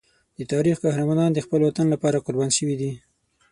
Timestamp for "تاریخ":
0.53-0.75